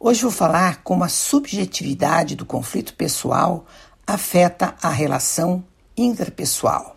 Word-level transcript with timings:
Hoje 0.00 0.22
vou 0.22 0.30
falar 0.30 0.84
como 0.84 1.02
a 1.02 1.08
subjetividade 1.08 2.36
do 2.36 2.46
conflito 2.46 2.94
pessoal 2.94 3.66
afeta 4.06 4.76
a 4.80 4.90
relação 4.90 5.64
interpessoal. 5.96 6.96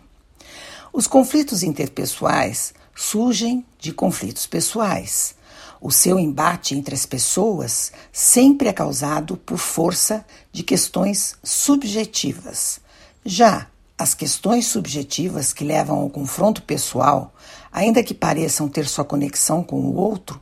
Os 0.92 1.08
conflitos 1.08 1.64
interpessoais 1.64 2.72
surgem 2.94 3.66
de 3.76 3.92
conflitos 3.92 4.46
pessoais. 4.46 5.34
O 5.80 5.90
seu 5.90 6.16
embate 6.16 6.76
entre 6.76 6.94
as 6.94 7.04
pessoas 7.04 7.90
sempre 8.12 8.68
é 8.68 8.72
causado 8.72 9.36
por 9.36 9.58
força 9.58 10.24
de 10.52 10.62
questões 10.62 11.34
subjetivas. 11.42 12.78
Já 13.24 13.66
as 13.98 14.14
questões 14.14 14.68
subjetivas 14.68 15.52
que 15.52 15.64
levam 15.64 15.98
ao 15.98 16.08
confronto 16.08 16.62
pessoal, 16.62 17.34
ainda 17.72 18.00
que 18.00 18.14
pareçam 18.14 18.68
ter 18.68 18.86
sua 18.86 19.04
conexão 19.04 19.60
com 19.60 19.80
o 19.80 19.96
outro, 19.96 20.40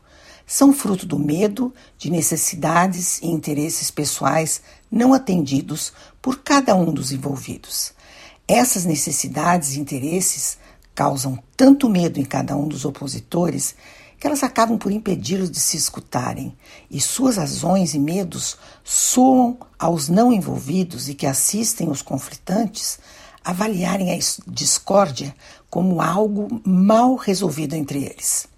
são 0.50 0.72
fruto 0.72 1.06
do 1.06 1.16
medo 1.16 1.72
de 1.96 2.10
necessidades 2.10 3.20
e 3.22 3.28
interesses 3.28 3.88
pessoais 3.88 4.60
não 4.90 5.14
atendidos 5.14 5.92
por 6.20 6.40
cada 6.40 6.74
um 6.74 6.92
dos 6.92 7.12
envolvidos. 7.12 7.92
Essas 8.48 8.84
necessidades 8.84 9.76
e 9.76 9.80
interesses 9.80 10.58
causam 10.92 11.38
tanto 11.56 11.88
medo 11.88 12.18
em 12.18 12.24
cada 12.24 12.56
um 12.56 12.66
dos 12.66 12.84
opositores 12.84 13.76
que 14.18 14.26
elas 14.26 14.42
acabam 14.42 14.76
por 14.76 14.90
impedi-los 14.90 15.52
de 15.52 15.60
se 15.60 15.76
escutarem, 15.76 16.52
e 16.90 17.00
suas 17.00 17.36
razões 17.36 17.94
e 17.94 17.98
medos 18.00 18.58
soam 18.82 19.56
aos 19.78 20.08
não 20.08 20.32
envolvidos 20.32 21.08
e 21.08 21.14
que 21.14 21.26
assistem 21.26 21.88
os 21.88 22.02
conflitantes 22.02 22.98
avaliarem 23.44 24.12
a 24.12 24.18
discórdia 24.48 25.32
como 25.70 26.02
algo 26.02 26.60
mal 26.64 27.14
resolvido 27.14 27.74
entre 27.74 28.02
eles. 28.04 28.49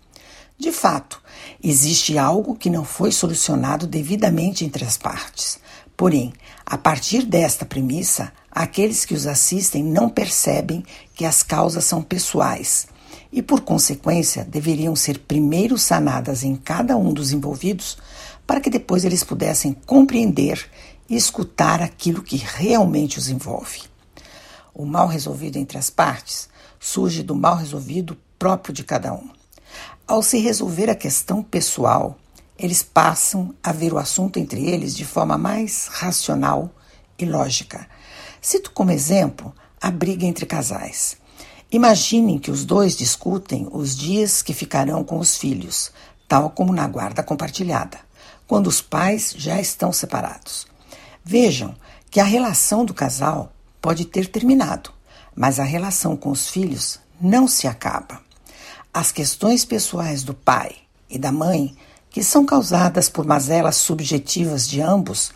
De 0.63 0.71
fato, 0.71 1.21
existe 1.61 2.17
algo 2.17 2.55
que 2.55 2.71
não 2.71 2.85
foi 2.85 3.11
solucionado 3.11 3.85
devidamente 3.85 4.65
entre 4.65 4.85
as 4.85 4.97
partes. 4.97 5.59
Porém, 5.97 6.33
a 6.65 6.79
partir 6.79 7.25
desta 7.27 7.67
premissa, 7.67 8.33
aqueles 8.49 9.05
que 9.05 9.13
os 9.13 9.27
assistem 9.27 9.83
não 9.83 10.09
percebem 10.09 10.85
que 11.17 11.25
as 11.25 11.43
causas 11.43 11.83
são 11.83 12.01
pessoais 12.01 12.87
e, 13.33 13.43
por 13.43 13.63
consequência, 13.63 14.45
deveriam 14.45 14.95
ser 14.95 15.19
primeiro 15.19 15.77
sanadas 15.77 16.45
em 16.45 16.55
cada 16.55 16.97
um 16.97 17.13
dos 17.13 17.33
envolvidos 17.33 17.99
para 18.47 18.61
que 18.61 18.71
depois 18.71 19.05
eles 19.05 19.25
pudessem 19.25 19.73
compreender 19.85 20.65
e 21.11 21.17
escutar 21.17 21.83
aquilo 21.83 22.23
que 22.23 22.37
realmente 22.37 23.19
os 23.19 23.29
envolve. 23.29 23.83
O 24.73 24.87
mal 24.87 25.09
resolvido 25.09 25.57
entre 25.57 25.77
as 25.77 25.91
partes 25.91 26.49
surge 26.79 27.25
do 27.25 27.35
mal 27.35 27.57
resolvido 27.57 28.17
próprio 28.39 28.73
de 28.73 28.85
cada 28.85 29.13
um. 29.13 29.42
Ao 30.13 30.23
se 30.23 30.37
resolver 30.37 30.91
a 30.91 30.95
questão 30.95 31.43
pessoal, 31.43 32.19
eles 32.59 32.83
passam 32.83 33.55
a 33.63 33.73
ver 33.73 33.95
o 33.95 33.99
assunto 33.99 34.39
entre 34.39 34.63
eles 34.69 34.95
de 34.95 35.07
forma 35.07 35.39
mais 35.39 35.87
racional 35.91 36.71
e 37.19 37.25
lógica. 37.25 37.89
Cito 38.39 38.73
como 38.73 38.91
exemplo 38.91 39.55
a 39.81 39.91
briga 39.91 40.27
entre 40.27 40.45
casais. 40.45 41.17
Imaginem 41.71 42.39
que 42.39 42.51
os 42.51 42.63
dois 42.63 42.95
discutem 42.95 43.67
os 43.73 43.97
dias 43.97 44.43
que 44.43 44.53
ficarão 44.53 45.03
com 45.03 45.19
os 45.19 45.39
filhos, 45.39 45.91
tal 46.29 46.51
como 46.51 46.75
na 46.75 46.87
guarda 46.87 47.23
compartilhada, 47.23 47.99
quando 48.47 48.67
os 48.67 48.83
pais 48.83 49.35
já 49.35 49.59
estão 49.63 49.95
separados. 49.95 50.67
Vejam 51.25 51.75
que 52.11 52.21
a 52.21 52.25
relação 52.25 52.85
do 52.85 52.93
casal 52.93 53.51
pode 53.81 54.05
ter 54.05 54.27
terminado, 54.27 54.93
mas 55.35 55.59
a 55.59 55.65
relação 55.65 56.19
com 56.19 56.31
os 56.31 56.51
filhos 56.51 57.01
não 57.19 57.49
se 57.49 57.67
acaba. 57.67 58.21
As 58.95 59.11
questões 59.11 59.65
pessoais 59.65 60.23
do 60.23 60.35
pai 60.35 60.77
e 61.09 61.19
da 61.19 61.33
mãe, 61.33 61.75
que 62.11 62.23
são 62.23 62.45
causadas 62.45 63.09
por 63.09 63.25
mazelas 63.25 63.77
subjetivas 63.77 64.69
de 64.69 64.83
ambos, 64.83 65.33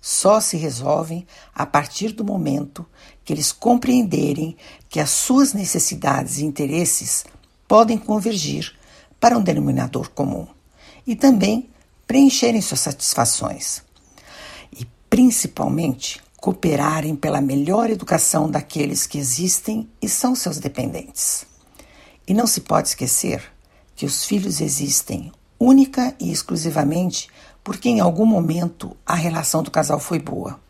só 0.00 0.40
se 0.40 0.56
resolvem 0.56 1.26
a 1.52 1.66
partir 1.66 2.12
do 2.12 2.24
momento 2.24 2.86
que 3.24 3.32
eles 3.32 3.50
compreenderem 3.50 4.56
que 4.88 5.00
as 5.00 5.10
suas 5.10 5.52
necessidades 5.52 6.38
e 6.38 6.44
interesses 6.44 7.24
podem 7.66 7.98
convergir 7.98 8.72
para 9.18 9.36
um 9.36 9.42
denominador 9.42 10.10
comum 10.10 10.46
e 11.04 11.16
também 11.16 11.68
preencherem 12.06 12.62
suas 12.62 12.80
satisfações. 12.80 13.82
E, 14.72 14.86
principalmente, 15.10 16.22
cooperarem 16.36 17.16
pela 17.16 17.40
melhor 17.40 17.90
educação 17.90 18.48
daqueles 18.48 19.04
que 19.04 19.18
existem 19.18 19.90
e 20.00 20.08
são 20.08 20.36
seus 20.36 20.58
dependentes. 20.58 21.49
E 22.30 22.32
não 22.32 22.46
se 22.46 22.60
pode 22.60 22.86
esquecer 22.86 23.42
que 23.96 24.06
os 24.06 24.24
filhos 24.24 24.60
existem 24.60 25.32
única 25.58 26.14
e 26.20 26.30
exclusivamente 26.30 27.28
porque 27.64 27.88
em 27.88 27.98
algum 27.98 28.24
momento 28.24 28.96
a 29.04 29.16
relação 29.16 29.64
do 29.64 29.70
casal 29.72 29.98
foi 29.98 30.20
boa. 30.20 30.60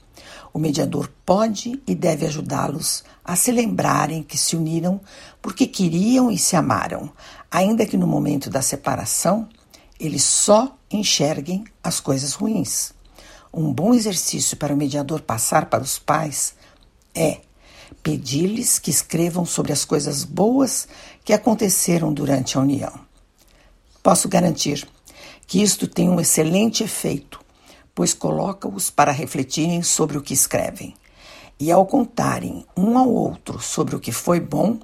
O 0.54 0.58
mediador 0.58 1.12
pode 1.22 1.78
e 1.86 1.94
deve 1.94 2.24
ajudá-los 2.24 3.04
a 3.22 3.36
se 3.36 3.52
lembrarem 3.52 4.22
que 4.22 4.38
se 4.38 4.56
uniram 4.56 5.02
porque 5.42 5.66
queriam 5.66 6.30
e 6.30 6.38
se 6.38 6.56
amaram, 6.56 7.12
ainda 7.50 7.84
que 7.84 7.98
no 7.98 8.06
momento 8.06 8.48
da 8.48 8.62
separação 8.62 9.46
eles 10.00 10.24
só 10.24 10.74
enxerguem 10.90 11.66
as 11.84 12.00
coisas 12.00 12.32
ruins. 12.32 12.94
Um 13.52 13.70
bom 13.70 13.92
exercício 13.92 14.56
para 14.56 14.72
o 14.72 14.78
mediador 14.78 15.20
passar 15.20 15.66
para 15.66 15.82
os 15.82 15.98
pais 15.98 16.54
é 17.14 17.42
pedir-lhes 18.02 18.78
que 18.78 18.90
escrevam 18.90 19.44
sobre 19.44 19.72
as 19.72 19.84
coisas 19.84 20.24
boas 20.24 20.88
que 21.24 21.32
aconteceram 21.32 22.12
durante 22.12 22.56
a 22.56 22.60
união. 22.60 22.92
Posso 24.02 24.28
garantir 24.28 24.88
que 25.46 25.62
isto 25.62 25.86
tem 25.86 26.08
um 26.08 26.20
excelente 26.20 26.82
efeito, 26.82 27.40
pois 27.94 28.14
coloca-os 28.14 28.88
para 28.88 29.12
refletirem 29.12 29.82
sobre 29.82 30.16
o 30.16 30.22
que 30.22 30.32
escrevem. 30.32 30.94
E 31.58 31.70
ao 31.70 31.84
contarem 31.84 32.64
um 32.76 32.96
ao 32.96 33.10
outro 33.10 33.60
sobre 33.60 33.94
o 33.94 34.00
que 34.00 34.12
foi 34.12 34.40
bom, 34.40 34.78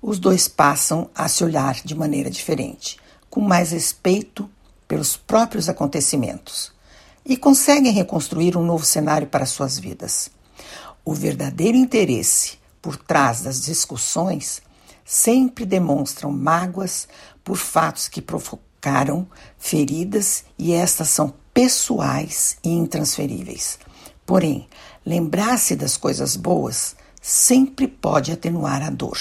os 0.00 0.18
dois 0.18 0.46
passam 0.46 1.10
a 1.14 1.28
se 1.28 1.42
olhar 1.42 1.74
de 1.84 1.94
maneira 1.94 2.30
diferente, 2.30 2.96
com 3.28 3.40
mais 3.40 3.72
respeito 3.72 4.48
pelos 4.86 5.16
próprios 5.16 5.68
acontecimentos, 5.68 6.72
e 7.26 7.36
conseguem 7.36 7.92
reconstruir 7.92 8.56
um 8.56 8.64
novo 8.64 8.84
cenário 8.84 9.26
para 9.26 9.46
suas 9.46 9.78
vidas. 9.78 10.30
O 11.04 11.12
verdadeiro 11.12 11.76
interesse 11.76 12.59
por 12.80 12.96
trás 12.96 13.42
das 13.42 13.62
discussões 13.62 14.62
sempre 15.04 15.66
demonstram 15.66 16.30
mágoas 16.30 17.08
por 17.42 17.56
fatos 17.56 18.08
que 18.08 18.22
provocaram 18.22 19.26
feridas 19.58 20.44
e 20.58 20.72
estas 20.72 21.08
são 21.08 21.34
pessoais 21.52 22.56
e 22.62 22.70
intransferíveis. 22.70 23.78
Porém, 24.24 24.68
lembrar-se 25.04 25.74
das 25.74 25.96
coisas 25.96 26.36
boas 26.36 26.94
sempre 27.20 27.88
pode 27.88 28.30
atenuar 28.32 28.82
a 28.82 28.90
dor. 28.90 29.18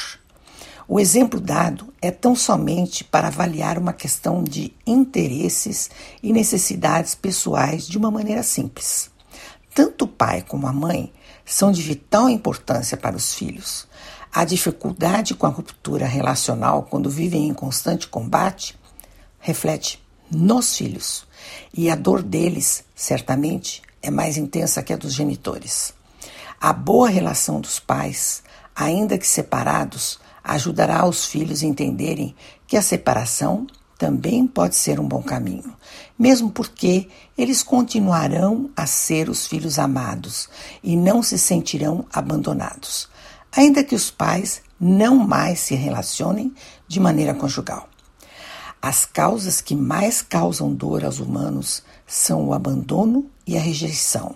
O 0.87 0.99
exemplo 0.99 1.39
dado 1.39 1.93
é 2.01 2.09
tão 2.09 2.35
somente 2.35 3.03
para 3.03 3.27
avaliar 3.27 3.77
uma 3.77 3.93
questão 3.93 4.43
de 4.43 4.73
interesses 4.87 5.89
e 6.21 6.33
necessidades 6.33 7.13
pessoais 7.13 7.87
de 7.87 7.97
uma 7.97 8.09
maneira 8.09 8.41
simples. 8.41 9.11
Tanto 9.73 10.05
o 10.05 10.07
pai 10.07 10.41
como 10.41 10.65
a 10.65 10.73
mãe 10.73 11.13
são 11.49 11.71
de 11.71 11.81
vital 11.81 12.29
importância 12.29 12.95
para 12.95 13.15
os 13.15 13.33
filhos. 13.33 13.87
A 14.31 14.45
dificuldade 14.45 15.33
com 15.33 15.47
a 15.47 15.49
ruptura 15.49 16.05
relacional 16.05 16.83
quando 16.83 17.09
vivem 17.09 17.47
em 17.47 17.53
constante 17.55 18.07
combate 18.07 18.77
reflete 19.39 19.99
nos 20.29 20.77
filhos 20.77 21.25
e 21.73 21.89
a 21.89 21.95
dor 21.95 22.21
deles, 22.21 22.83
certamente, 22.95 23.81
é 23.99 24.11
mais 24.11 24.37
intensa 24.37 24.83
que 24.83 24.93
a 24.93 24.97
dos 24.97 25.11
genitores. 25.13 25.91
A 26.61 26.71
boa 26.71 27.09
relação 27.09 27.59
dos 27.59 27.79
pais, 27.79 28.43
ainda 28.75 29.17
que 29.17 29.27
separados, 29.27 30.19
ajudará 30.43 31.07
os 31.07 31.25
filhos 31.25 31.63
a 31.63 31.65
entenderem 31.65 32.35
que 32.67 32.77
a 32.77 32.81
separação 32.81 33.65
também 33.99 34.47
pode 34.47 34.77
ser 34.77 34.97
um 34.97 35.05
bom 35.05 35.21
caminho, 35.21 35.75
mesmo 36.17 36.49
porque 36.49 37.09
eles 37.37 37.61
continuarão 37.61 38.69
a 38.73 38.85
ser 38.87 39.29
os 39.29 39.45
filhos 39.45 39.77
amados 39.77 40.47
e 40.81 40.95
não 40.95 41.21
se 41.21 41.37
sentirão 41.37 42.05
abandonados, 42.11 43.09
ainda 43.51 43.83
que 43.83 43.93
os 43.93 44.09
pais 44.09 44.61
não 44.79 45.17
mais 45.17 45.59
se 45.59 45.75
relacionem 45.75 46.53
de 46.87 46.97
maneira 46.97 47.33
conjugal. 47.33 47.89
As 48.81 49.05
causas 49.05 49.59
que 49.59 49.75
mais 49.75 50.21
causam 50.21 50.73
dor 50.73 51.03
aos 51.03 51.19
humanos 51.19 51.83
são 52.07 52.47
o 52.47 52.53
abandono 52.53 53.29
e 53.45 53.57
a 53.57 53.61
rejeição. 53.61 54.33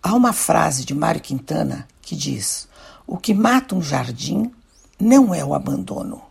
Há 0.00 0.14
uma 0.14 0.32
frase 0.32 0.84
de 0.84 0.94
Mário 0.94 1.20
Quintana 1.20 1.88
que 2.00 2.14
diz: 2.14 2.68
O 3.04 3.16
que 3.16 3.34
mata 3.34 3.74
um 3.74 3.82
jardim 3.82 4.52
não 4.96 5.34
é 5.34 5.44
o 5.44 5.54
abandono. 5.54 6.22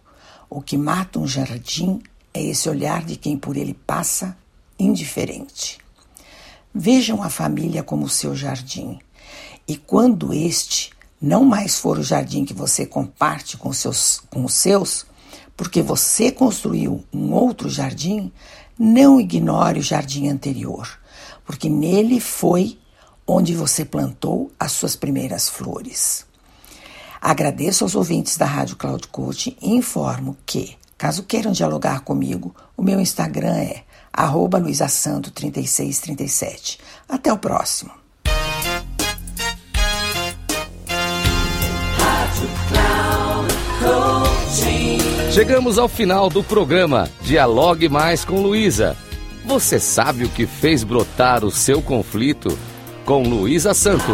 O 0.50 0.62
que 0.62 0.78
mata 0.78 1.20
um 1.20 1.28
jardim 1.28 2.02
é 2.34 2.42
esse 2.42 2.70
olhar 2.70 3.04
de 3.04 3.16
quem 3.16 3.38
por 3.38 3.58
ele 3.58 3.74
passa 3.74 4.38
indiferente. 4.78 5.78
Vejam 6.74 7.24
a 7.24 7.30
família 7.30 7.84
como 7.84 8.08
seu 8.08 8.36
jardim. 8.36 9.00
E 9.68 9.76
quando 9.76 10.34
este 10.34 10.92
não 11.22 11.44
mais 11.44 11.78
for 11.78 11.98
o 11.98 12.04
jardim 12.04 12.46
que 12.46 12.54
você 12.54 12.86
comparte 12.86 13.58
com, 13.58 13.74
seus, 13.74 14.22
com 14.30 14.46
os 14.46 14.54
seus, 14.54 15.06
porque 15.58 15.82
você 15.82 16.32
construiu 16.32 17.04
um 17.12 17.34
outro 17.34 17.70
jardim, 17.70 18.32
não 18.78 19.20
ignore 19.20 19.80
o 19.80 19.84
jardim 19.84 20.30
anterior, 20.30 20.88
porque 21.46 21.70
nele 21.70 22.20
foi 22.22 22.80
onde 23.28 23.54
você 23.54 23.84
plantou 23.84 24.52
as 24.58 24.72
suas 24.72 24.96
primeiras 24.96 25.50
flores. 25.50 26.26
Agradeço 27.22 27.84
aos 27.84 27.96
ouvintes 27.96 28.38
da 28.38 28.46
Rádio 28.46 28.78
Cloud 28.78 29.10
Coach 29.10 29.58
e 29.62 29.76
informo 29.76 30.38
que, 30.46 30.78
caso 31.00 31.24
queiram 31.24 31.52
dialogar 31.52 32.02
comigo, 32.02 32.56
o 32.78 32.84
meu 32.84 33.00
Instagram 33.00 33.56
é 33.56 33.82
luisasanto3637. 34.60 36.78
Até 37.08 37.34
o 37.34 37.40
próximo. 37.40 37.90
Chegamos 45.32 45.80
ao 45.80 45.88
final 45.88 46.30
do 46.30 46.44
programa 46.44 47.10
Dialogue 47.22 47.90
Mais 47.90 48.24
com 48.24 48.40
Luísa. 48.42 48.96
Você 49.46 49.80
sabe 49.80 50.26
o 50.26 50.30
que 50.30 50.46
fez 50.46 50.84
brotar 50.84 51.44
o 51.44 51.50
seu 51.50 51.82
conflito? 51.82 52.56
com 53.10 53.24
Luísa 53.24 53.74
Santo. 53.74 54.14